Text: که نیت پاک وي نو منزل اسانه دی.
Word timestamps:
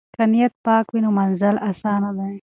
که 0.15 0.23
نیت 0.31 0.53
پاک 0.65 0.85
وي 0.89 0.99
نو 1.05 1.09
منزل 1.19 1.55
اسانه 1.69 2.09
دی. 2.17 2.33